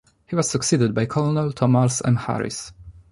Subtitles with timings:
[0.25, 2.15] He was succeeded by Colonel Thomas M.
[2.15, 2.73] Harris.